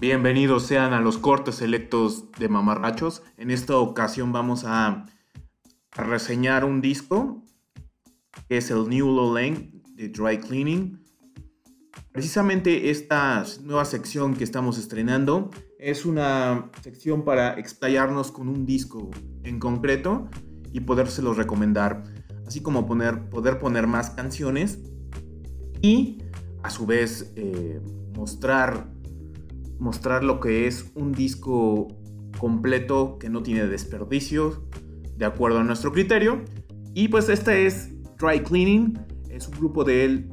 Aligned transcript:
Bienvenidos 0.00 0.66
sean 0.66 0.92
a 0.92 1.00
los 1.00 1.18
cortes 1.18 1.54
selectos 1.54 2.32
de 2.32 2.48
mamarrachos. 2.48 3.22
En 3.36 3.52
esta 3.52 3.76
ocasión 3.76 4.32
vamos 4.32 4.64
a, 4.66 5.06
reseñar 5.92 6.64
un 6.64 6.80
disco 6.80 7.44
que 8.48 8.56
es 8.56 8.72
el 8.72 8.88
New 8.88 9.06
Low 9.06 9.32
Lane 9.32 9.70
de 9.94 10.08
Dry 10.08 10.38
Cleaning. 10.38 11.00
Precisamente 12.10 12.90
esta 12.90 13.44
nueva 13.62 13.84
sección 13.84 14.34
que 14.34 14.42
estamos 14.42 14.78
estrenando 14.78 15.52
es 15.78 16.04
una 16.04 16.72
sección 16.82 17.24
para 17.24 17.56
explayarnos 17.60 18.32
con 18.32 18.48
un 18.48 18.66
disco 18.66 19.12
en 19.44 19.60
concreto 19.60 20.28
y 20.72 20.80
podérselo 20.80 21.34
recomendar, 21.34 22.02
así 22.48 22.60
como 22.60 22.84
poner, 22.84 23.28
poder 23.30 23.60
poner 23.60 23.86
más 23.86 24.10
canciones 24.10 24.80
y 25.80 26.18
a 26.64 26.70
su 26.70 26.84
vez 26.84 27.32
eh, 27.36 27.80
mostrar 28.16 28.93
mostrar 29.78 30.24
lo 30.24 30.40
que 30.40 30.66
es 30.66 30.92
un 30.94 31.12
disco 31.12 31.88
completo 32.38 33.18
que 33.18 33.28
no 33.28 33.42
tiene 33.42 33.66
desperdicios, 33.66 34.60
de 35.16 35.24
acuerdo 35.24 35.58
a 35.58 35.64
nuestro 35.64 35.92
criterio. 35.92 36.42
Y 36.94 37.08
pues 37.08 37.28
este 37.28 37.66
es 37.66 37.90
Dry 38.18 38.40
Cleaning, 38.40 38.98
es 39.30 39.48
un 39.48 39.58
grupo 39.58 39.84
del 39.84 40.28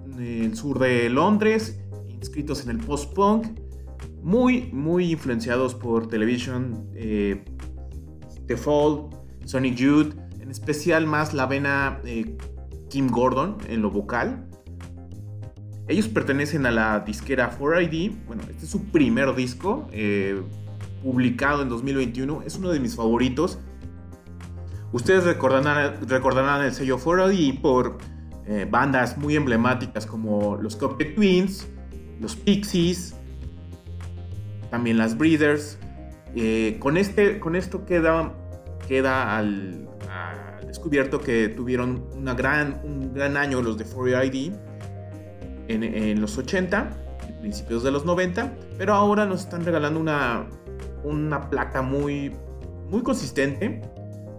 sur 0.53 0.79
de 0.79 1.09
Londres, 1.09 1.79
inscritos 2.09 2.63
en 2.63 2.71
el 2.71 2.77
post-punk, 2.77 3.47
muy, 4.21 4.69
muy 4.71 5.11
influenciados 5.11 5.73
por 5.73 6.07
Television, 6.07 6.87
eh, 6.93 7.43
The 8.45 8.57
Fall, 8.57 9.09
Sonic 9.45 9.75
Youth, 9.75 10.13
en 10.39 10.51
especial 10.51 11.07
más 11.07 11.33
la 11.33 11.47
vena 11.47 11.99
eh, 12.05 12.37
Kim 12.89 13.07
Gordon 13.07 13.57
en 13.67 13.81
lo 13.81 13.89
vocal. 13.89 14.47
Ellos 15.91 16.07
pertenecen 16.07 16.65
a 16.65 16.71
la 16.71 17.01
disquera 17.01 17.51
4ID. 17.59 18.15
Bueno, 18.25 18.43
este 18.49 18.63
es 18.63 18.71
su 18.71 18.85
primer 18.91 19.35
disco, 19.35 19.89
eh, 19.91 20.41
publicado 21.03 21.63
en 21.63 21.67
2021. 21.67 22.43
Es 22.45 22.55
uno 22.55 22.69
de 22.69 22.79
mis 22.79 22.95
favoritos. 22.95 23.59
Ustedes 24.93 25.25
recordarán, 25.25 26.63
el 26.63 26.71
sello 26.71 26.97
4ID 26.97 27.59
por 27.59 27.97
eh, 28.47 28.65
bandas 28.71 29.17
muy 29.17 29.35
emblemáticas 29.35 30.05
como 30.05 30.55
los 30.55 30.77
Cupcake 30.77 31.13
Twins, 31.13 31.67
los 32.21 32.37
Pixies, 32.37 33.13
también 34.69 34.97
las 34.97 35.17
Breeders. 35.17 35.77
Eh, 36.37 36.77
con, 36.79 36.95
este, 36.95 37.37
con 37.41 37.57
esto 37.57 37.83
queda, 37.85 38.33
al, 39.37 39.89
descubierto 40.65 41.19
que 41.19 41.49
tuvieron 41.49 42.05
un 42.13 42.23
gran 43.13 43.35
año 43.35 43.61
los 43.61 43.77
de 43.77 43.85
4ID 43.85 44.70
en, 45.73 46.21
los 46.21 46.37
80, 46.37 46.89
principios 47.39 47.83
de 47.83 47.91
los 47.91 48.05
90, 48.05 48.53
pero 48.77 48.93
ahora 48.93 49.25
nos 49.25 49.41
están 49.41 49.65
regalando 49.65 49.99
una, 49.99 50.47
una 51.03 51.49
placa 51.49 51.81
muy, 51.81 52.35
muy 52.89 53.01
consistente. 53.01 53.81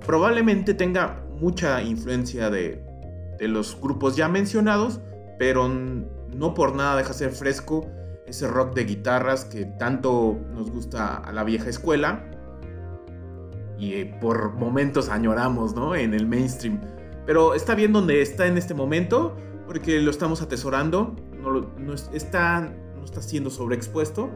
Probablemente 0.07 0.75
tenga 0.75 1.25
mucha 1.41 1.83
influencia 1.83 2.51
de, 2.51 2.85
de 3.39 3.49
los 3.49 3.79
grupos 3.81 4.17
ya 4.17 4.29
mencionados, 4.29 5.01
pero 5.39 5.69
no 5.69 6.55
por 6.55 6.75
nada 6.75 6.97
deja 6.97 7.13
ser 7.13 7.31
fresco 7.31 7.87
ese 8.27 8.49
rock 8.49 8.75
de 8.75 8.85
guitarras 8.85 9.45
que 9.45 9.65
tanto 9.65 10.39
nos 10.55 10.71
gusta 10.71 11.17
a 11.17 11.33
la 11.33 11.45
vieja 11.45 11.69
escuela 11.69 12.25
y 13.79 13.95
eh, 13.95 14.17
por 14.21 14.53
momentos 14.55 15.09
añoramos 15.09 15.75
¿no? 15.75 15.95
en 15.95 16.15
el 16.15 16.27
mainstream. 16.27 16.81
Pero 17.27 17.55
está 17.55 17.75
bien 17.75 17.93
donde 17.93 18.23
está 18.23 18.47
en 18.47 18.57
este 18.57 18.75
momento 18.75 19.37
porque 19.67 20.01
lo 20.01 20.11
estamos 20.11 20.43
atesorando, 20.43 21.15
no, 21.41 21.95
está, 22.13 22.61
no 22.97 23.05
está 23.05 23.23
siendo 23.23 23.51
sobreexpuesto. 23.51 24.31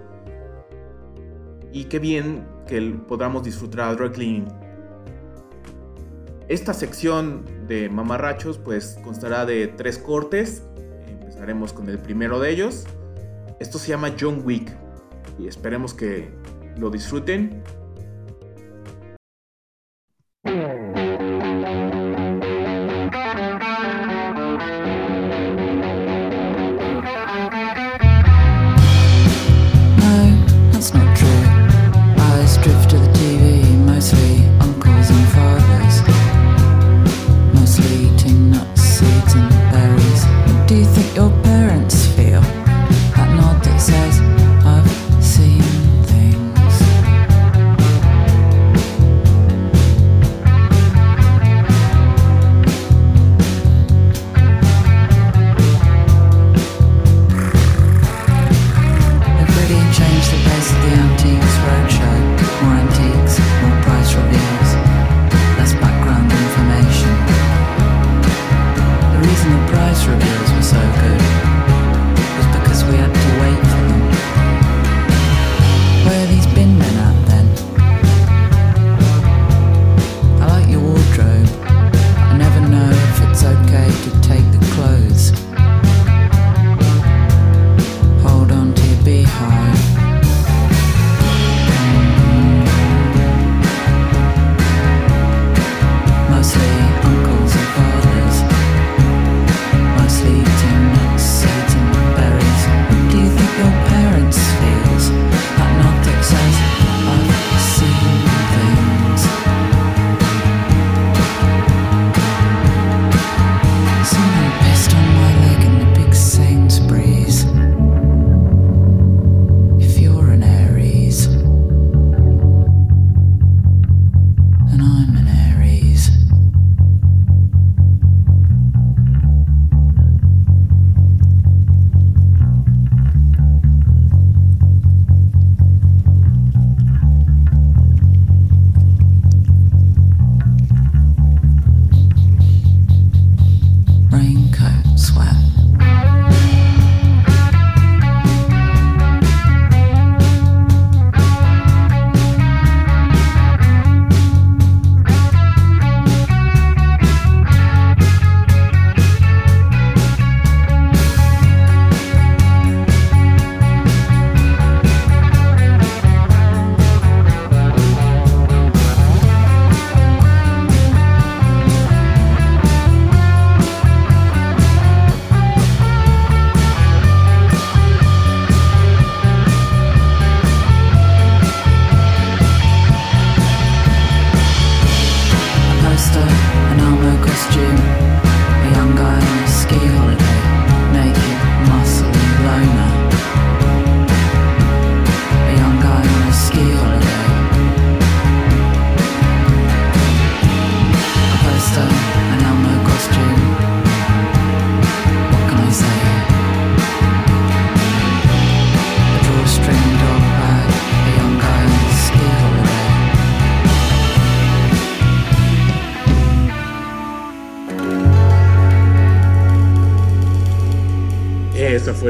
Y 1.73 1.85
qué 1.85 1.99
bien 1.99 2.47
que 2.67 2.81
podamos 3.07 3.45
disfrutar 3.45 3.89
a 3.89 3.95
Dry 3.95 4.11
Cleaning. 4.11 4.49
Esta 6.49 6.73
sección 6.73 7.45
de 7.67 7.89
mamarrachos 7.89 8.59
pues 8.59 8.99
constará 9.03 9.45
de 9.47 9.67
tres 9.69 9.99
cortes. 9.99 10.63
Empezaremos 11.09 11.73
con 11.73 11.89
el 11.89 11.99
primero 11.99 12.39
de 12.41 12.51
ellos. 12.51 12.87
Esto 13.59 13.79
se 13.79 13.89
llama 13.89 14.15
John 14.19 14.43
Wick 14.45 14.73
y 15.39 15.49
esperemos 15.49 15.93
que 15.93 16.31
lo 16.77 16.91
disfruten 16.91 17.63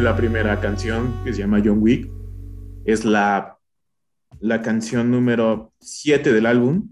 la 0.07 0.15
primera 0.15 0.61
canción 0.61 1.13
que 1.25 1.33
se 1.33 1.41
llama 1.41 1.61
John 1.65 1.79
Wick. 1.83 2.09
Es 2.85 3.05
la, 3.05 3.59
la 4.39 4.63
canción 4.63 5.11
número 5.11 5.73
7 5.81 6.33
del 6.33 6.47
álbum. 6.47 6.91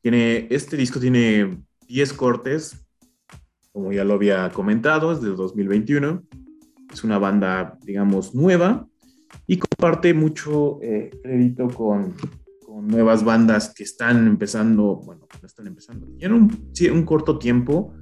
Tiene, 0.00 0.46
este 0.50 0.76
disco 0.76 1.00
tiene 1.00 1.64
10 1.88 2.12
cortes, 2.12 2.86
como 3.72 3.92
ya 3.92 4.04
lo 4.04 4.14
había 4.14 4.48
comentado, 4.50 5.10
es 5.10 5.20
del 5.20 5.34
2021. 5.34 6.22
Es 6.92 7.02
una 7.02 7.18
banda, 7.18 7.80
digamos, 7.82 8.32
nueva 8.32 8.86
y 9.48 9.58
comparte 9.58 10.14
mucho 10.14 10.78
eh, 10.82 11.10
crédito 11.24 11.66
con, 11.66 12.14
con, 12.64 12.86
nuevas 12.86 13.24
bandas 13.24 13.74
que 13.74 13.82
están 13.82 14.24
empezando, 14.24 15.02
bueno, 15.04 15.26
no 15.42 15.46
están 15.48 15.66
empezando, 15.66 16.06
tienen 16.16 16.38
un, 16.40 16.72
un 16.92 17.02
corto 17.04 17.40
tiempo 17.40 17.92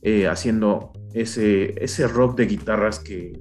eh, 0.00 0.28
haciendo 0.28 0.92
ese, 1.12 1.74
ese 1.82 2.06
rock 2.06 2.36
de 2.36 2.46
guitarras 2.46 3.00
que, 3.00 3.32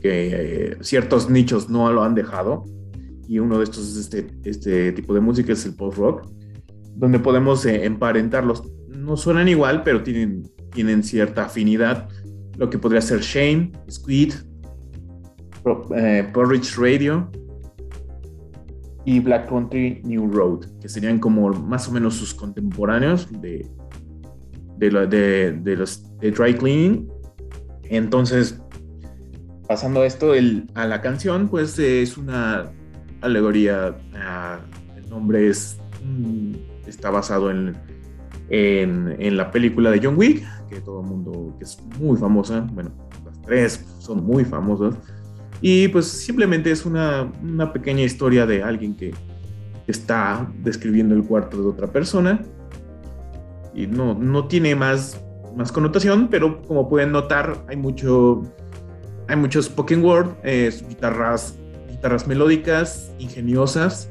que 0.00 0.70
eh, 0.72 0.76
ciertos 0.80 1.28
nichos 1.30 1.68
no 1.68 1.92
lo 1.92 2.02
han 2.02 2.14
dejado. 2.14 2.64
Y 3.28 3.38
uno 3.40 3.58
de 3.58 3.64
estos 3.64 3.90
es 3.90 3.96
este, 3.96 4.26
este 4.44 4.92
tipo 4.92 5.12
de 5.12 5.20
música, 5.20 5.52
es 5.52 5.64
el 5.66 5.74
post-rock, 5.74 6.26
donde 6.94 7.18
podemos 7.18 7.64
eh, 7.66 7.84
emparentarlos. 7.84 8.62
No 8.88 9.16
suenan 9.16 9.48
igual, 9.48 9.82
pero 9.82 10.02
tienen, 10.02 10.50
tienen 10.72 11.02
cierta 11.02 11.44
afinidad. 11.44 12.08
Lo 12.56 12.70
que 12.70 12.78
podría 12.78 13.00
ser 13.00 13.20
Shane, 13.20 13.72
Squid, 13.90 14.32
Porridge 16.32 16.76
Radio 16.76 17.30
y 19.04 19.20
Black 19.20 19.48
Country 19.48 20.00
New 20.04 20.30
Road, 20.30 20.66
que 20.80 20.88
serían 20.88 21.18
como 21.18 21.50
más 21.50 21.88
o 21.88 21.92
menos 21.92 22.14
sus 22.14 22.34
contemporáneos 22.34 23.28
de, 23.40 23.66
de, 24.76 25.52
de, 25.62 25.76
los 25.76 26.18
de 26.18 26.30
dry 26.30 26.54
cleaning. 26.54 27.08
Entonces, 27.84 28.60
pasando 29.68 30.02
esto 30.02 30.32
a 30.74 30.86
la 30.86 31.00
canción, 31.02 31.48
pues 31.48 31.78
es 31.78 32.16
una 32.16 32.70
alegoría. 33.20 33.94
el 34.96 35.10
nombre 35.10 35.50
mm, 35.50 36.54
está 36.86 37.10
basado 37.10 37.50
en, 37.50 37.76
la 39.36 39.50
película 39.50 39.90
de 39.90 40.00
John 40.02 40.16
Wick, 40.16 40.42
que 40.70 40.80
todo 40.80 41.02
el 41.02 41.06
mundo, 41.06 41.54
que 41.58 41.64
es 41.64 41.78
muy 42.00 42.16
famosa. 42.16 42.66
Bueno, 42.72 42.90
las 43.24 43.40
tres 43.42 43.84
son 43.98 44.24
muy 44.24 44.44
famosas. 44.44 44.94
Y 45.60 45.88
pues 45.88 46.06
simplemente 46.06 46.70
es 46.70 46.86
una, 46.86 47.30
una 47.42 47.72
pequeña 47.72 48.02
historia 48.02 48.46
de 48.46 48.62
alguien 48.62 48.94
que 48.94 49.12
está 49.86 50.50
describiendo 50.62 51.14
el 51.14 51.24
cuarto 51.24 51.60
de 51.60 51.68
otra 51.68 51.88
persona 51.88 52.40
y 53.74 53.86
no, 53.86 54.14
no 54.14 54.46
tiene 54.46 54.74
más, 54.74 55.20
más 55.56 55.72
connotación, 55.72 56.28
pero 56.30 56.62
como 56.62 56.88
pueden 56.88 57.12
notar, 57.12 57.64
hay 57.68 57.76
mucho 57.76 58.42
hay 59.28 59.36
muchos 59.36 59.66
spoken 59.66 60.02
word, 60.02 60.30
guitarras, 60.88 61.58
guitarras 61.88 62.26
melódicas, 62.26 63.12
ingeniosas. 63.18 64.10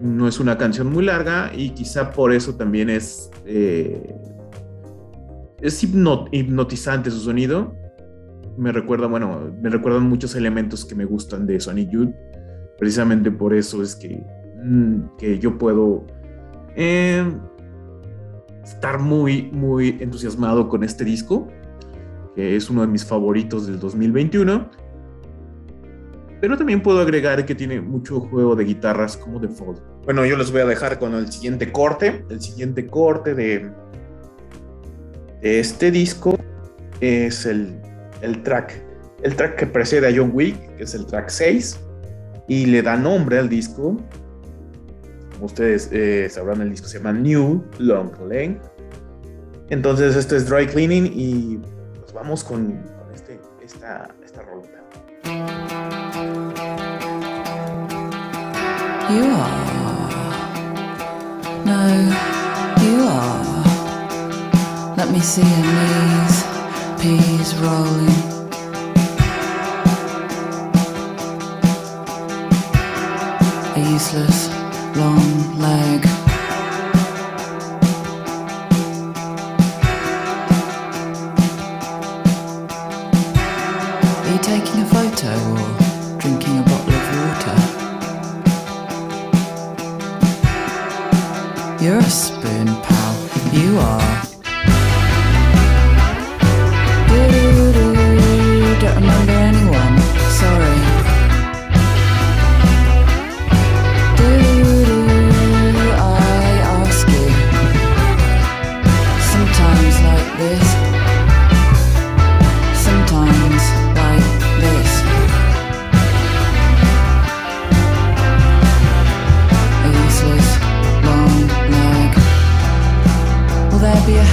No 0.00 0.28
es 0.28 0.38
una 0.38 0.56
canción 0.58 0.92
muy 0.92 1.04
larga 1.04 1.50
y 1.54 1.70
quizá 1.70 2.12
por 2.12 2.32
eso 2.32 2.54
también 2.54 2.90
es, 2.90 3.30
eh, 3.46 4.14
es 5.60 5.82
hipnotizante 5.82 7.10
su 7.10 7.20
sonido. 7.20 7.74
Me 8.56 8.70
recuerda, 8.70 9.06
bueno, 9.06 9.50
me 9.60 9.70
recuerdan 9.70 10.04
muchos 10.04 10.34
elementos 10.34 10.84
que 10.84 10.94
me 10.94 11.06
gustan 11.06 11.46
de 11.46 11.58
Sonic 11.58 11.90
Youth. 11.90 12.14
Precisamente 12.78 13.30
por 13.30 13.54
eso 13.54 13.82
es 13.82 13.96
que, 13.96 14.22
mm, 14.62 15.16
que 15.16 15.38
yo 15.38 15.56
puedo 15.56 16.06
eh, 16.76 17.24
estar 18.62 18.98
muy, 18.98 19.50
muy 19.52 19.96
entusiasmado 20.00 20.68
con 20.68 20.84
este 20.84 21.04
disco, 21.04 21.48
es 22.38 22.70
uno 22.70 22.82
de 22.82 22.86
mis 22.86 23.04
favoritos 23.04 23.66
del 23.66 23.78
2021. 23.78 24.70
Pero 26.40 26.56
también 26.56 26.82
puedo 26.82 27.00
agregar 27.00 27.44
que 27.44 27.54
tiene 27.54 27.80
mucho 27.80 28.20
juego 28.20 28.54
de 28.54 28.64
guitarras 28.64 29.16
como 29.16 29.40
default. 29.40 29.80
Bueno, 30.04 30.24
yo 30.24 30.36
les 30.36 30.52
voy 30.52 30.60
a 30.60 30.66
dejar 30.66 30.98
con 30.98 31.14
el 31.14 31.30
siguiente 31.32 31.72
corte. 31.72 32.24
El 32.30 32.40
siguiente 32.40 32.86
corte 32.86 33.34
de, 33.34 33.70
de 35.42 35.60
este 35.60 35.90
disco 35.90 36.38
es 37.00 37.44
el, 37.44 37.80
el 38.22 38.42
track. 38.42 38.80
El 39.22 39.34
track 39.34 39.56
que 39.56 39.66
precede 39.66 40.06
a 40.06 40.16
John 40.16 40.30
Wick, 40.32 40.76
que 40.76 40.84
es 40.84 40.94
el 40.94 41.06
track 41.06 41.28
6, 41.28 41.80
y 42.46 42.66
le 42.66 42.82
da 42.82 42.96
nombre 42.96 43.38
al 43.38 43.48
disco 43.48 43.96
como 45.38 45.46
ustedes 45.46 45.88
eh, 45.92 46.28
sabrán, 46.28 46.60
el 46.62 46.70
disco 46.70 46.88
se 46.88 46.98
llama 46.98 47.12
New 47.12 47.62
Long 47.78 48.10
Length. 48.28 48.60
Entonces, 49.70 50.16
esto 50.16 50.34
es 50.34 50.48
Dry 50.48 50.66
Cleaning 50.66 51.12
y 51.14 51.60
vamos 52.18 52.42
con, 52.42 52.82
con 52.98 53.14
este, 53.14 53.40
esta, 53.62 54.08
esta 54.24 54.42
rolita. 54.42 54.78
You 59.10 59.24
are. 59.24 60.08
No, 61.64 61.88
you 62.82 63.06
are. 63.06 63.44
Let 64.96 65.10
me 65.12 65.20
see 65.20 65.42
your 65.42 65.62
knees, 65.62 66.44
peas 67.00 67.54
rolling. 67.58 68.38
useless 73.94 74.57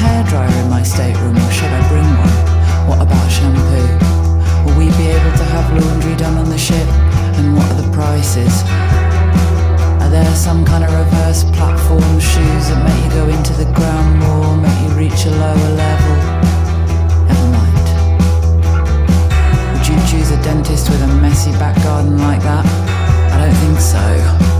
hairdryer 0.05 0.63
in 0.63 0.69
my 0.69 0.83
stateroom 0.83 1.35
or 1.35 1.51
should 1.51 1.73
I 1.79 1.81
bring 1.89 2.09
one? 2.25 2.37
What 2.87 2.99
about 3.01 3.27
shampoo? 3.31 3.87
Will 4.63 4.77
we 4.77 4.87
be 4.97 5.07
able 5.17 5.33
to 5.41 5.45
have 5.53 5.65
laundry 5.81 6.15
done 6.15 6.37
on 6.37 6.49
the 6.49 6.57
ship? 6.57 6.87
And 7.37 7.55
what 7.55 7.67
are 7.71 7.81
the 7.81 7.91
prices? 7.91 8.63
Are 10.01 10.09
there 10.09 10.35
some 10.35 10.63
kind 10.65 10.83
of 10.83 10.91
reverse 10.93 11.43
platform 11.57 12.19
shoes 12.19 12.63
that 12.69 12.79
make 12.85 13.01
you 13.03 13.11
go 13.19 13.25
into 13.27 13.53
the 13.53 13.69
ground 13.73 14.19
more, 14.19 14.57
make 14.57 14.79
you 14.83 14.91
reach 15.03 15.25
a 15.25 15.31
lower 15.31 15.69
level? 15.83 16.15
Never 17.29 17.47
mind. 17.57 17.87
Would 19.71 19.85
you 19.89 19.97
choose 20.09 20.31
a 20.31 20.39
dentist 20.43 20.89
with 20.89 21.01
a 21.01 21.11
messy 21.21 21.51
back 21.53 21.75
garden 21.83 22.17
like 22.19 22.41
that? 22.43 22.65
I 23.33 23.37
don't 23.41 23.57
think 23.63 23.79
so. 23.79 24.54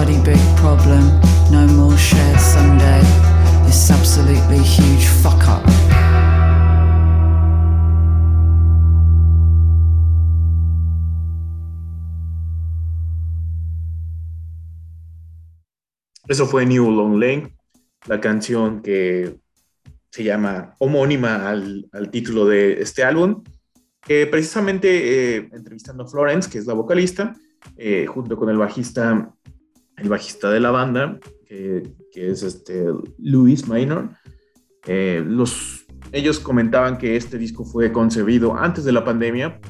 bloody 0.00 0.18
big 0.24 0.40
problem. 0.56 1.04
No 1.50 1.66
more 1.74 1.96
shared 1.98 2.40
Sunday. 2.40 3.02
Absolutely 3.90 4.62
huge 4.62 5.06
fuck 5.22 5.42
up. 5.46 5.64
Eso 16.28 16.46
fue 16.46 16.64
New 16.64 16.90
Long 16.90 17.18
Lane, 17.20 17.56
la 18.06 18.20
canción 18.20 18.80
que 18.80 19.36
se 20.10 20.24
llama 20.24 20.74
homónima 20.78 21.48
al, 21.48 21.88
al 21.92 22.10
título 22.10 22.46
de 22.46 22.80
este 22.80 23.04
álbum. 23.04 23.42
Precisamente 24.00 25.36
eh, 25.36 25.48
entrevistando 25.52 26.04
a 26.04 26.08
Florence, 26.08 26.48
que 26.48 26.58
es 26.58 26.66
la 26.66 26.74
vocalista, 26.74 27.36
eh, 27.76 28.06
junto 28.06 28.36
con 28.36 28.48
el 28.48 28.56
bajista 28.56 29.34
el 30.00 30.08
bajista 30.08 30.50
de 30.50 30.60
la 30.60 30.70
banda, 30.70 31.18
que, 31.46 31.82
es 32.14 32.42
este 32.42 32.86
Luis 33.18 33.68
Minor, 33.68 34.10
eh, 34.86 35.22
los, 35.26 35.86
ellos 36.12 36.38
comentaban 36.40 36.98
que 36.98 37.16
este 37.16 37.38
disco 37.38 37.64
fue 37.64 37.92
concebido 37.92 38.56
antes 38.56 38.84
de 38.84 38.92
la 38.92 39.04
pandemia, 39.04 39.60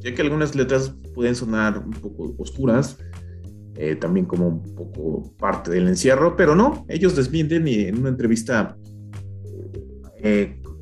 ya 0.00 0.14
que 0.14 0.22
algunas 0.22 0.54
letras 0.54 0.94
pueden 1.14 1.34
sonar 1.34 1.78
un 1.78 1.92
poco 1.92 2.34
oscuras, 2.38 2.98
también 3.98 4.26
como 4.26 4.48
un 4.48 4.74
poco 4.74 5.34
parte 5.38 5.70
del 5.70 5.88
encierro, 5.88 6.36
pero 6.36 6.54
no, 6.54 6.84
ellos 6.86 7.16
desmienten 7.16 7.66
y 7.66 7.84
en 7.84 7.98
una 7.98 8.10
entrevista 8.10 8.76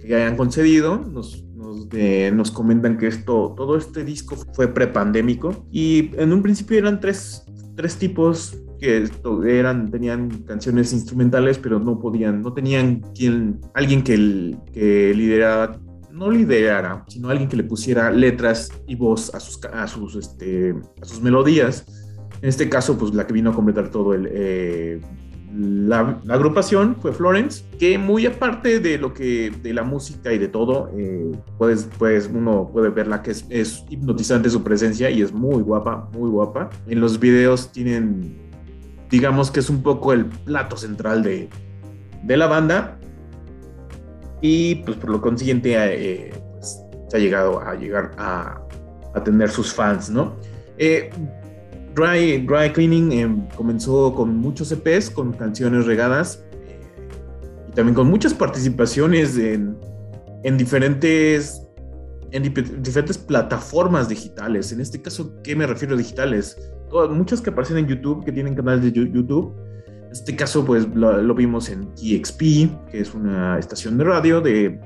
que 0.08 0.14
hayan 0.14 0.36
concedido 0.36 0.98
nos, 0.98 2.50
comentan 2.50 2.98
que 2.98 3.06
esto, 3.06 3.54
todo 3.56 3.76
este 3.76 4.04
disco 4.04 4.36
fue 4.54 4.68
prepandémico 4.68 5.66
y 5.70 6.10
en 6.16 6.32
un 6.32 6.42
principio 6.42 6.78
eran 6.78 7.00
tres 7.00 7.44
tipos 7.98 8.56
que 8.78 9.08
eran, 9.46 9.90
tenían 9.90 10.28
canciones 10.46 10.92
instrumentales, 10.92 11.58
pero 11.58 11.78
no 11.78 11.98
podían, 11.98 12.42
no 12.42 12.52
tenían 12.52 13.02
quien, 13.14 13.60
alguien 13.74 14.02
que, 14.02 14.56
que 14.72 15.12
liderara, 15.14 15.78
no 16.12 16.30
liderara, 16.30 17.04
sino 17.08 17.28
alguien 17.28 17.48
que 17.48 17.56
le 17.56 17.64
pusiera 17.64 18.10
letras 18.10 18.70
y 18.86 18.94
voz 18.94 19.34
a 19.34 19.40
sus, 19.40 19.64
a 19.64 19.86
sus, 19.86 20.16
este, 20.16 20.74
a 21.00 21.04
sus 21.04 21.20
melodías. 21.20 21.86
En 22.40 22.48
este 22.48 22.68
caso, 22.68 22.96
pues 22.96 23.14
la 23.14 23.26
que 23.26 23.32
vino 23.32 23.50
a 23.50 23.54
completar 23.54 23.90
todo 23.90 24.14
el, 24.14 24.28
eh, 24.30 25.00
la, 25.54 26.20
agrupación 26.28 26.96
fue 27.00 27.12
Florence, 27.12 27.64
que 27.78 27.98
muy 27.98 28.26
aparte 28.26 28.80
de 28.80 28.98
lo 28.98 29.14
que, 29.14 29.50
de 29.62 29.72
la 29.72 29.82
música 29.82 30.32
y 30.32 30.38
de 30.38 30.48
todo, 30.48 30.90
eh, 30.96 31.32
puedes, 31.56 31.88
pues 31.98 32.30
uno 32.32 32.70
puede 32.72 32.90
verla 32.90 33.22
que 33.22 33.30
es, 33.30 33.84
hipnotizante 33.88 34.50
su 34.50 34.62
presencia 34.62 35.10
y 35.10 35.22
es 35.22 35.32
muy 35.32 35.62
guapa, 35.62 36.08
muy 36.12 36.30
guapa. 36.30 36.70
En 36.86 37.00
los 37.00 37.18
videos 37.18 37.72
tienen, 37.72 38.36
digamos 39.10 39.50
que 39.50 39.60
es 39.60 39.70
un 39.70 39.82
poco 39.82 40.12
el 40.12 40.26
plato 40.26 40.76
central 40.76 41.22
de, 41.22 41.48
de 42.22 42.36
la 42.36 42.46
banda 42.46 42.98
y 44.40 44.76
pues 44.76 44.96
por 44.96 45.10
lo 45.10 45.20
consiguiente 45.20 45.74
eh, 45.76 46.32
pues, 46.52 46.80
se 47.08 47.16
ha 47.16 47.20
llegado 47.20 47.60
a 47.60 47.74
llegar 47.74 48.12
a, 48.18 48.60
a 49.14 49.24
tener 49.24 49.50
sus 49.50 49.72
fans, 49.72 50.10
¿no? 50.10 50.36
Eh, 50.76 51.10
Dry, 51.94 52.46
Dry 52.46 52.72
Cleaning 52.72 53.12
em, 53.12 53.48
comenzó 53.56 54.14
con 54.14 54.36
muchos 54.36 54.70
EPs, 54.70 55.10
con 55.10 55.32
canciones 55.32 55.86
regadas 55.86 56.44
eh, 56.68 56.78
y 57.68 57.72
también 57.72 57.94
con 57.94 58.08
muchas 58.08 58.32
participaciones 58.32 59.36
en, 59.36 59.76
en 60.44 60.56
diferentes 60.56 61.62
en 62.30 62.42
diferentes 62.42 63.16
plataformas 63.16 64.06
digitales. 64.06 64.70
En 64.72 64.82
este 64.82 65.00
caso, 65.00 65.40
¿qué 65.42 65.56
me 65.56 65.66
refiero 65.66 65.94
a 65.94 65.98
digitales? 65.98 66.58
Todas, 66.90 67.10
muchas 67.10 67.40
que 67.40 67.50
aparecen 67.50 67.78
en 67.78 67.86
YouTube, 67.86 68.24
que 68.24 68.32
tienen 68.32 68.54
canales 68.54 68.82
de 68.82 68.92
YouTube. 68.92 69.54
En 69.86 70.12
este 70.12 70.34
caso, 70.34 70.64
pues 70.64 70.88
lo, 70.94 71.34
vimos 71.34 71.68
en 71.68 71.86
KXP, 71.92 72.40
que 72.90 73.00
es 73.00 73.14
una 73.14 73.58
estación 73.58 73.98
de 73.98 74.04
radio 74.04 74.40
de, 74.40 74.80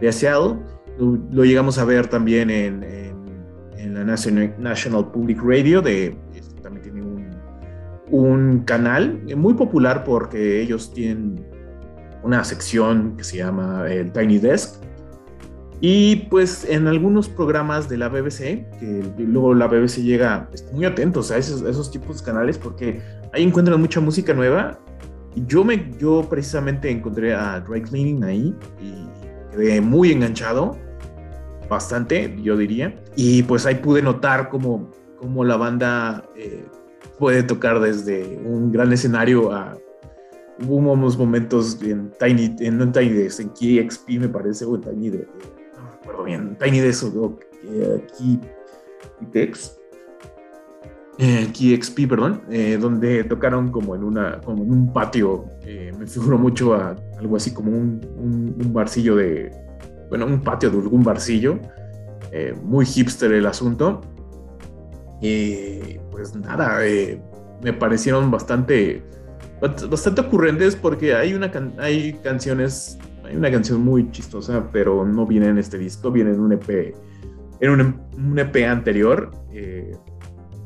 de 0.00 0.12
Seattle. 0.12 0.60
Lo, 0.98 1.44
llegamos 1.44 1.78
a 1.78 1.84
ver 1.84 2.08
también 2.08 2.50
en, 2.50 2.84
en, 2.84 3.94
la 3.94 4.04
National, 4.04 5.10
Public 5.10 5.40
Radio 5.42 5.80
de, 5.80 6.16
también 6.62 6.82
tiene 6.82 7.02
un, 7.02 7.30
un 8.10 8.60
canal 8.60 9.22
muy 9.36 9.54
popular 9.54 10.04
porque 10.04 10.60
ellos 10.60 10.92
tienen 10.92 11.44
una 12.22 12.44
sección 12.44 13.16
que 13.16 13.24
se 13.24 13.38
llama 13.38 13.86
el 13.88 14.12
Tiny 14.12 14.38
Desk. 14.38 14.82
Y 15.80 16.16
pues 16.28 16.64
en 16.68 16.88
algunos 16.88 17.28
programas 17.28 17.88
de 17.88 17.98
la 17.98 18.08
BBC, 18.08 18.66
que 18.80 19.14
luego 19.18 19.54
la 19.54 19.68
BBC 19.68 19.98
llega 19.98 20.48
muy 20.72 20.84
atentos 20.84 21.30
a 21.30 21.38
esos, 21.38 21.62
esos 21.62 21.90
tipos 21.90 22.18
de 22.18 22.24
canales 22.24 22.58
porque 22.58 23.00
ahí 23.32 23.44
encuentran 23.44 23.80
mucha 23.80 24.00
música 24.00 24.34
nueva. 24.34 24.78
Yo, 25.46 25.62
me, 25.62 25.92
yo 25.98 26.26
precisamente 26.28 26.90
encontré 26.90 27.32
a 27.32 27.60
Dry 27.60 27.82
Cleaning 27.82 28.24
ahí 28.24 28.54
y 28.82 29.06
quedé 29.52 29.80
muy 29.80 30.10
enganchado, 30.10 30.76
bastante, 31.68 32.34
yo 32.42 32.56
diría. 32.56 32.96
Y 33.14 33.44
pues 33.44 33.64
ahí 33.64 33.76
pude 33.76 34.02
notar 34.02 34.48
como 34.48 34.90
cómo 35.16 35.44
la 35.44 35.56
banda 35.56 36.24
eh, 36.36 36.64
puede 37.20 37.44
tocar 37.44 37.78
desde 37.78 38.40
un 38.44 38.72
gran 38.72 38.92
escenario 38.92 39.52
a 39.52 39.76
hubo 40.66 40.92
unos 40.92 41.16
momentos 41.16 41.80
en 41.82 42.10
Tiny, 42.18 42.56
en, 42.60 42.78
no 42.78 42.90
Tiny 42.90 43.10
Desk, 43.10 43.40
en 43.40 43.48
KXP 43.50 44.08
me 44.20 44.28
parece, 44.28 44.64
o 44.64 44.74
en 44.74 44.82
Tiny 44.82 45.10
Desk, 45.10 45.28
bien, 46.24 46.56
Tiny 46.58 46.80
Desk 46.80 47.14
o 47.16 47.38
aquí 47.96 48.40
Tex, 49.32 49.78
eh, 51.18 52.06
perdón, 52.08 52.42
eh, 52.50 52.78
donde 52.80 53.24
tocaron 53.24 53.70
como 53.70 53.94
en, 53.94 54.04
una, 54.04 54.40
como 54.40 54.62
en 54.62 54.70
un 54.70 54.92
patio, 54.92 55.46
eh, 55.62 55.92
me 55.98 56.06
figuro 56.06 56.38
mucho 56.38 56.74
a 56.74 56.96
algo 57.18 57.36
así 57.36 57.52
como 57.52 57.72
un, 57.72 58.00
un, 58.16 58.72
barcillo 58.72 59.16
de, 59.16 59.50
bueno, 60.08 60.26
un 60.26 60.42
patio 60.42 60.70
de 60.70 60.78
algún 60.78 61.02
barcillo, 61.02 61.58
muy 62.62 62.84
hipster 62.84 63.32
el 63.32 63.46
asunto, 63.46 64.02
y 65.20 65.98
pues 66.10 66.34
nada, 66.34 66.86
eh, 66.86 67.20
me 67.62 67.72
parecieron 67.72 68.30
bastante, 68.30 69.02
bastante 69.60 70.20
ocurrentes 70.20 70.76
porque 70.76 71.14
hay, 71.14 71.34
una 71.34 71.50
hay 71.78 72.14
canciones, 72.22 72.98
hay 73.28 73.36
una 73.36 73.50
canción 73.50 73.80
muy 73.80 74.10
chistosa, 74.10 74.70
pero 74.72 75.04
no 75.04 75.26
viene 75.26 75.48
en 75.48 75.58
este 75.58 75.78
disco, 75.78 76.10
viene 76.10 76.30
en 76.30 76.40
un 76.40 76.52
EP, 76.52 76.94
en 77.60 77.70
un, 77.70 78.38
EP 78.38 78.56
anterior. 78.66 79.30
Eh, 79.52 79.96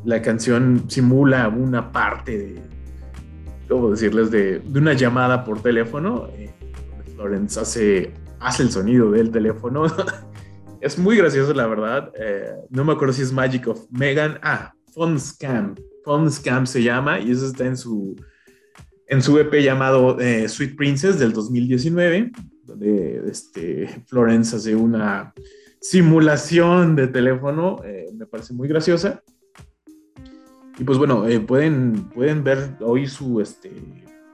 la 0.05 0.23
canción 0.23 0.85
simula 0.89 1.49
una 1.49 1.93
parte 1.93 2.39
de, 2.39 2.63
¿cómo 3.69 3.91
decirles?, 3.91 4.31
de, 4.31 4.61
de 4.61 4.79
una 4.79 4.93
llamada 4.93 5.45
por 5.45 5.61
teléfono. 5.61 6.29
Eh, 6.37 6.51
Florence 7.15 7.61
hace, 7.61 8.15
hace 8.41 8.63
el 8.63 8.71
sonido 8.71 9.11
del 9.11 9.31
teléfono 9.31 9.87
Es 10.83 10.99
muy 10.99 11.17
gracioso, 11.17 11.55
la 11.55 11.69
verdad. 11.69 12.13
Eh, 12.19 12.55
no 12.71 12.85
me 12.85 12.93
acuerdo 12.93 13.15
si 13.15 13.23
es 13.23 13.33
Magic 13.33 13.69
of 13.69 13.87
Megan. 13.91 14.41
Ah, 14.43 14.75
Fun 14.93 15.19
Scam. 15.19 15.77
Fun 16.05 16.29
Scam 16.29 16.67
se 16.67 16.83
llama 16.83 17.21
y 17.21 17.31
eso 17.31 17.47
está 17.47 17.67
en 17.67 17.77
su, 17.77 18.17
en 19.07 19.23
su 19.23 19.39
EP 19.39 19.55
llamado 19.63 20.19
eh, 20.19 20.49
Sweet 20.49 20.75
Princess 20.75 21.21
del 21.21 21.33
2019, 21.33 22.33
donde 22.65 23.23
este, 23.31 23.89
Florence 24.07 24.57
hace 24.57 24.75
una 24.75 25.33
simulación 25.81 26.97
de 26.97 27.09
teléfono. 27.09 27.81
Eh, 27.85 28.07
me 28.15 28.27
parece 28.27 28.53
muy 28.53 28.69
graciosa. 28.69 29.23
Y 30.79 30.85
pues 30.85 30.99
bueno, 30.99 31.25
pueden, 31.47 32.09
pueden 32.11 32.43
ver, 32.43 32.77
oír 32.81 33.09
su 33.09 33.41
este, 33.41 33.71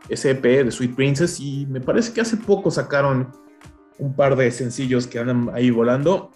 EP 0.08 0.42
de 0.42 0.70
Sweet 0.70 0.94
Princess 0.94 1.40
y 1.40 1.66
me 1.66 1.80
parece 1.80 2.12
que 2.12 2.20
hace 2.20 2.37
poco 2.37 2.70
sacaron 2.70 3.28
un 3.99 4.14
par 4.14 4.37
de 4.37 4.50
sencillos 4.50 5.06
que 5.06 5.18
andan 5.18 5.50
ahí 5.52 5.70
volando 5.70 6.30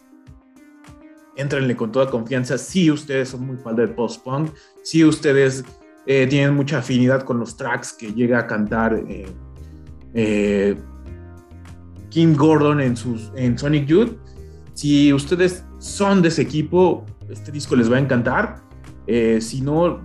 entrenle 1.36 1.76
con 1.76 1.92
toda 1.92 2.10
confianza. 2.10 2.58
Si 2.58 2.90
ustedes 2.90 3.30
son 3.30 3.46
muy 3.46 3.56
fan 3.56 3.76
del 3.76 3.90
post-punk, 3.90 4.50
si 4.82 5.04
ustedes 5.04 5.64
eh, 6.06 6.26
tienen 6.26 6.54
mucha 6.54 6.78
afinidad 6.78 7.22
con 7.22 7.38
los 7.38 7.56
tracks 7.56 7.92
que 7.92 8.12
llega 8.12 8.40
a 8.40 8.46
cantar 8.46 8.94
eh, 9.08 9.26
eh, 10.14 10.76
Kim 12.12 12.36
Gordon 12.36 12.78
en, 12.80 12.94
sus, 12.94 13.32
en 13.34 13.58
Sonic 13.58 13.86
Youth, 13.86 14.18
si 14.74 15.14
ustedes 15.14 15.64
son 15.78 16.20
de 16.20 16.28
ese 16.28 16.42
equipo, 16.42 17.06
este 17.30 17.50
disco 17.50 17.74
les 17.74 17.90
va 17.90 17.96
a 17.96 18.00
encantar. 18.00 18.60
si 19.40 19.62
no, 19.62 20.00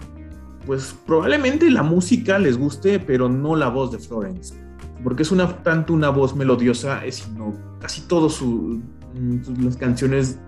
pues 0.65 0.95
probablemente 1.05 1.69
la 1.69 1.83
música 1.83 2.39
les 2.39 2.57
guste, 2.57 2.99
pero 2.99 3.27
no 3.27 3.57
la 3.57 3.67
voz 3.67 3.91
de 3.91 3.99
Florence. 3.99 4.55
Porque 5.03 5.23
es 5.23 5.31
una, 5.31 5.61
tanto 5.63 5.93
una 5.93 6.09
voz 6.09 6.33
melodiosa, 6.33 7.01
sino 7.11 7.53
casi 7.79 8.01
todas 8.01 8.33
su, 8.33 8.81
mm, 9.13 9.63
las 9.65 9.75
canciones 9.75 10.39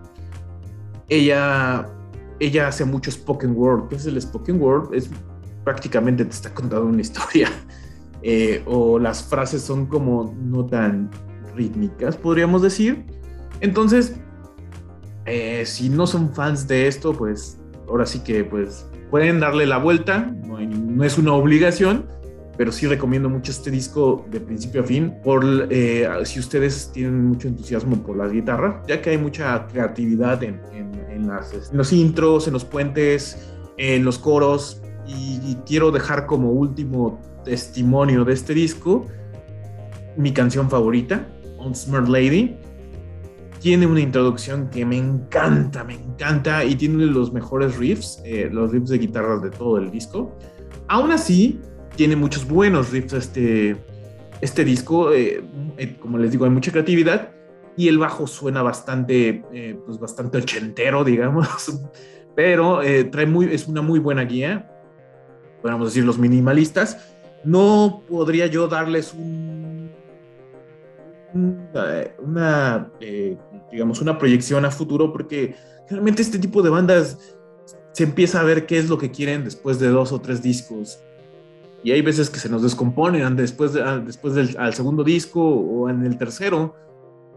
ella, 1.10 1.89
ella 2.39 2.70
hace 2.70 2.86
mucho 2.86 3.12
spoken 3.12 3.54
word. 3.54 3.89
¿Qué 3.89 3.96
es 3.96 4.06
el 4.06 4.22
spoken 4.22 4.62
word? 4.62 4.94
Es 4.94 5.10
prácticamente 5.66 6.24
te 6.24 6.32
está 6.32 6.54
contando 6.54 6.86
una 6.86 7.01
historia. 7.01 7.50
Eh, 8.22 8.62
o 8.66 9.00
las 9.00 9.24
frases 9.24 9.62
son 9.62 9.86
como 9.86 10.36
no 10.44 10.66
tan 10.66 11.10
rítmicas, 11.60 12.16
podríamos 12.18 12.62
decir. 12.62 13.06
Entonces, 13.62 14.16
eh, 15.25 15.63
si 15.66 15.89
no 15.89 16.08
son 16.08 16.34
fans 16.34 16.68
de 16.68 16.88
esto, 16.88 17.13
pues 17.13 17.60
ahora 17.88 18.06
sí 18.06 18.20
que 18.24 18.44
pues 18.44 18.88
pueden 19.12 19.39
darle 19.39 19.65
la 19.65 19.78
vuelta, 19.78 20.34
no 20.45 21.04
es 21.04 21.17
una 21.17 21.34
obligación, 21.34 22.06
pero 22.60 22.74
sí 22.74 22.88
recomiendo 22.88 23.30
mucho 23.30 23.52
este 23.52 23.72
disco 23.72 24.26
de 24.30 24.41
principio 24.41 24.82
a 24.82 24.84
fin, 24.84 25.13
por 25.24 25.45
eh, 25.69 26.06
si 26.26 26.41
ustedes 26.41 26.91
tienen 26.91 27.28
mucho 27.28 27.48
entusiasmo 27.48 28.04
por 28.04 28.17
las 28.17 28.34
guitarras, 28.34 28.86
ya 28.86 29.02
que 29.02 29.12
hay 29.12 29.17
mucha 29.17 29.65
creatividad 29.67 30.43
en, 30.43 30.60
en, 30.74 31.30
los 31.72 31.93
intros, 31.93 32.48
en 32.48 32.54
los 32.54 32.65
puentes, 32.65 33.48
en 33.78 34.04
los 34.04 34.19
coros, 34.19 34.82
y, 35.08 35.56
quiero 35.65 35.91
dejar 35.91 36.26
como 36.26 36.52
último 36.52 37.22
testimonio 37.45 38.26
de 38.26 38.34
este 38.34 38.54
disco, 38.54 39.06
mi 40.17 40.34
canción 40.34 40.69
favorita, 40.69 41.30
On 41.60 41.76
Smart 41.76 42.08
Lady, 42.08 42.58
tiene 43.60 43.86
una 43.86 44.00
introducción 44.00 44.69
que 44.69 44.86
me 44.86 44.98
encanta, 44.98 45.84
me 45.84 45.95
encanta 45.95 46.63
y 46.63 46.76
tiene 46.76 47.06
los 47.06 47.34
mejores 47.34 47.78
riffs, 47.78 48.22
eh, 48.24 48.50
los 48.52 48.72
riffs 48.72 48.89
de 48.89 48.98
guitarra 48.98 49.38
de 49.38 49.50
todo 49.50 49.78
el 49.78 49.91
disco. 49.91 50.36
Aún 50.88 51.12
así, 51.12 51.60
tiene 51.95 52.15
muchos 52.15 52.48
buenos 52.48 52.91
riffs 52.91 53.13
este, 53.13 53.76
este 54.39 54.63
disco. 54.63 55.12
Eh, 55.12 55.43
eh, 55.78 55.98
como 56.00 56.17
les 56.17 56.32
digo, 56.32 56.45
hay 56.45 56.52
mucha 56.52 56.72
creatividad 56.72 57.32
y 57.76 57.89
el 57.89 57.98
bajo 57.98 58.28
suena 58.28 58.62
bastante, 58.62 59.43
pues 59.86 60.00
bastante 60.00 60.38
ochentero, 60.38 61.04
digamos. 61.04 61.48
Pero 62.36 62.80
trae 63.12 63.26
muy, 63.26 63.54
es 63.54 63.67
una 63.67 63.82
muy 63.82 64.00
buena 64.00 64.24
guía. 64.24 64.72
Podríamos 65.62 65.89
decir 65.89 66.06
los 66.06 66.17
minimalistas. 66.17 67.13
No 67.43 68.04
podría 68.08 68.48
yo 68.48 68.67
darles 68.67 69.13
un 69.13 69.68
una, 71.34 72.92
digamos, 73.72 74.02
una 74.02 74.18
proyección 74.18 74.65
a 74.65 74.72
futuro, 74.72 75.12
porque 75.12 75.56
realmente 75.89 76.22
este 76.22 76.39
tipo 76.39 76.62
de 76.62 76.70
bandas 76.70 77.36
se 77.94 78.04
empieza 78.04 78.39
a 78.39 78.44
ver 78.44 78.65
qué 78.65 78.78
es 78.78 78.89
lo 78.89 78.98
que 78.98 79.12
quieren 79.12 79.44
después 79.44 79.80
de 79.80 79.89
dos 79.89 80.12
o 80.12 80.20
tres 80.20 80.42
discos. 80.42 81.00
Y 81.84 81.92
hay 81.92 82.02
veces 82.02 82.30
que 82.30 82.39
se 82.39 82.50
nos 82.50 82.62
descomponen 82.62 83.36
después, 83.36 83.74
después 84.06 84.34
del 84.36 84.56
al 84.58 84.74
segundo 84.74 85.04
disco 85.04 85.42
o 85.42 85.89
en 85.89 86.06
el 86.06 86.18
tercero. 86.18 86.76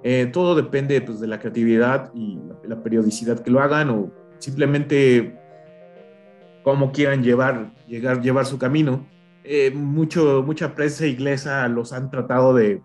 Eh, 0.02 0.28
todo 0.32 0.56
depende 0.56 1.00
pues, 1.00 1.20
de 1.20 1.28
la 1.28 1.38
creatividad 1.38 2.12
y 2.12 2.40
la, 2.64 2.82
periodicidad 2.82 3.38
que 3.38 3.52
lo 3.52 3.60
hagan 3.60 3.90
o 3.90 4.10
simplemente 4.38 5.38
cómo 6.64 6.90
quieran 6.90 7.22
llevar, 7.22 7.72
llegar, 7.86 8.20
llevar 8.20 8.46
su 8.46 8.58
camino. 8.58 9.06
Eh, 9.44 9.70
mucho, 9.72 10.42
mucha 10.44 10.74
prensa 10.74 11.06
inglesa 11.06 11.66
los 11.68 11.92
han 11.92 12.10
tratado 12.10 12.52
de, 12.52 12.82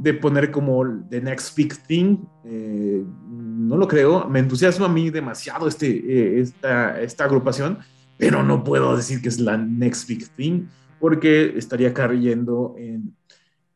de 0.00 0.14
poner 0.14 0.50
como 0.50 0.82
The 1.10 1.20
Next 1.20 1.54
Big 1.54 1.76
Thing. 1.86 2.16
Eh, 2.44 3.04
no 3.28 3.76
lo 3.76 3.86
creo. 3.86 4.26
Me 4.28 4.38
entusiasma 4.38 4.86
a 4.86 4.88
mí 4.88 5.10
demasiado 5.10 5.68
este, 5.68 5.88
eh, 5.88 6.40
esta, 6.40 7.00
esta 7.02 7.24
agrupación, 7.24 7.78
pero 8.16 8.42
no 8.42 8.64
puedo 8.64 8.96
decir 8.96 9.20
que 9.20 9.28
es 9.28 9.38
la 9.38 9.58
Next 9.58 10.08
Big 10.08 10.26
Thing 10.30 10.66
porque 10.98 11.52
estaría 11.56 11.92
cayendo 11.92 12.74
en, 12.78 13.14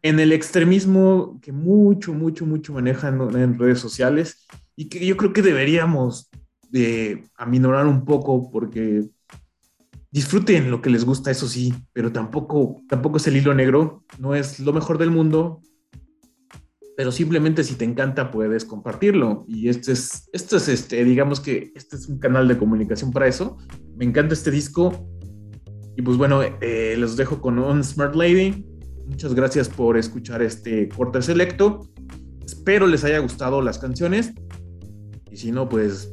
en 0.02 0.18
el 0.18 0.32
extremismo 0.32 1.38
que 1.42 1.52
mucho, 1.52 2.14
mucho, 2.14 2.46
mucho 2.46 2.72
manejan 2.72 3.20
en 3.37 3.58
redes 3.58 3.80
sociales 3.80 4.46
y 4.76 4.88
que 4.88 5.04
yo 5.04 5.16
creo 5.18 5.32
que 5.32 5.42
deberíamos 5.42 6.30
de 6.70 7.24
aminorar 7.37 7.87
un 7.87 8.04
poco 8.04 8.50
porque 8.50 9.04
disfruten 10.10 10.70
lo 10.70 10.80
que 10.80 10.90
les 10.90 11.04
gusta, 11.04 11.30
eso 11.30 11.48
sí, 11.48 11.74
pero 11.92 12.10
tampoco, 12.12 12.80
tampoco 12.88 13.18
es 13.18 13.26
el 13.26 13.37
hilo 13.37 13.52
negro, 13.52 14.04
no 14.18 14.34
es 14.34 14.60
lo 14.60 14.72
mejor 14.72 14.96
del 14.96 15.10
mundo, 15.10 15.60
pero 16.96 17.11
simplemente 17.11 17.64
si 17.64 17.74
te 17.74 17.85
encanta 17.85 18.30
puedes 18.30 18.64
compartirlo. 18.64 19.44
Y 19.48 19.68
este 19.68 19.92
es, 19.92 20.28
esto 20.33 20.57
es 20.57 20.68
este, 20.68 21.04
digamos 21.04 21.40
que 21.40 21.72
este 21.74 21.96
es 21.96 22.09
un 22.09 22.18
canal 22.18 22.46
de 22.48 22.57
comunicación 22.57 23.11
para 23.11 23.26
eso. 23.26 23.57
Me 23.96 24.04
encanta 24.04 24.35
este 24.35 24.50
disco. 24.50 25.09
Y 25.96 26.02
pues 26.02 26.16
bueno, 26.16 26.42
eh, 26.61 26.96
los 26.98 27.16
dejo 27.16 27.40
con 27.40 27.59
un 27.59 27.83
Smart 27.83 28.14
Lady. 28.14 28.66
Muchas 29.07 29.35
gracias 29.35 29.68
por 29.68 29.96
escuchar 29.96 30.42
este 30.42 30.88
corte 30.88 31.22
selecto. 31.22 31.88
Espero 32.44 32.87
les 32.87 33.04
haya 33.04 33.18
gustado 33.18 33.61
las 33.61 33.78
canciones. 33.78 34.33
Y 35.30 35.37
si 35.37 35.52
no, 35.52 35.68
pues 35.68 36.12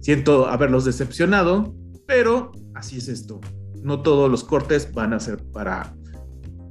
siento 0.00 0.46
haberlos 0.46 0.84
decepcionado. 0.84 1.74
Pero 2.06 2.52
así 2.74 2.98
es 2.98 3.08
esto. 3.08 3.40
No 3.82 4.02
todos 4.02 4.30
los 4.30 4.44
cortes 4.44 4.92
van 4.92 5.12
a 5.12 5.20
ser 5.20 5.38
para 5.52 5.96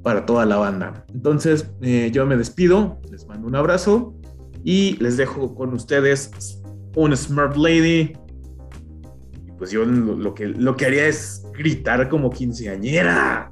para 0.06 0.24
toda 0.24 0.46
la 0.46 0.56
banda. 0.56 1.04
Entonces, 1.12 1.68
eh, 1.80 2.12
yo 2.12 2.24
me 2.26 2.36
despido, 2.36 3.00
les 3.10 3.26
mando 3.26 3.48
un 3.48 3.56
abrazo 3.56 4.14
y 4.62 4.96
les 4.98 5.16
dejo 5.16 5.52
con 5.56 5.74
ustedes 5.74 6.62
un 6.94 7.16
Smart 7.16 7.56
Lady. 7.56 8.12
Pues 9.58 9.72
yo 9.72 9.84
lo, 9.84 10.32
que, 10.32 10.46
lo 10.46 10.76
que 10.76 10.86
haría 10.86 11.08
es 11.08 11.44
gritar 11.58 12.08
como 12.08 12.30
quinceañera. 12.30 13.50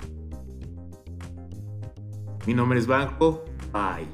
Mi 2.46 2.54
nombre 2.54 2.78
es 2.78 2.86
Banco. 2.86 3.44
Bye. 3.72 4.06